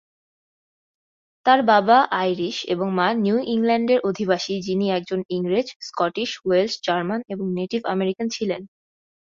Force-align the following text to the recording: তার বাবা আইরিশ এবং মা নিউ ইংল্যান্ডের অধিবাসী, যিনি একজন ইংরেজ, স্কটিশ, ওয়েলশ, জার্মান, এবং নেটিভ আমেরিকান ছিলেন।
তার 1.45 1.59
বাবা 1.63 1.97
আইরিশ 2.15 2.57
এবং 2.67 2.87
মা 2.93 3.07
নিউ 3.15 3.37
ইংল্যান্ডের 3.47 3.99
অধিবাসী, 4.03 4.55
যিনি 4.61 4.85
একজন 4.91 5.19
ইংরেজ, 5.29 5.67
স্কটিশ, 5.81 6.29
ওয়েলশ, 6.45 6.73
জার্মান, 6.83 7.19
এবং 7.29 7.45
নেটিভ 7.53 7.81
আমেরিকান 7.85 8.27
ছিলেন। 8.29 8.61